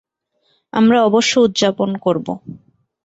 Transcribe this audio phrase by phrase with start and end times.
[0.73, 2.27] আমরা অবশ্য উদযাপন করব।